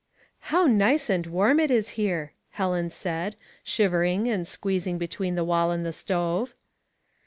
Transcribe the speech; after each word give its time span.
''How 0.51 0.65
nice 0.65 1.11
and 1.11 1.27
warm 1.27 1.59
it 1.59 1.69
is 1.69 1.89
here," 1.89 2.33
Helen 2.53 2.89
said, 2.89 3.35
shivering 3.63 4.27
and 4.27 4.47
squeezing 4.47 4.97
between 4.97 5.35
the 5.35 5.43
wall 5.43 5.69
and 5.69 5.85
the 5.85 5.93
stove. 5.93 6.55